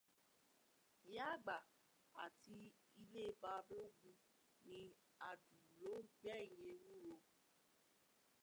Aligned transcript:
Ìyá 1.07 1.25
àgbà 1.35 1.57
ti 2.41 2.57
ilé 3.01 3.23
Balógun 3.41 4.17
ní 4.67 4.79
adùn 5.29 5.63
ló 5.83 5.93
ń 6.01 6.05
gbẹ̀yì 6.19 6.59
ewúro. 6.93 7.17